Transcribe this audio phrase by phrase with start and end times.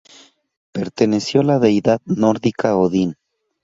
[0.71, 3.17] Perteneció a la Deidad Nórdica Odín.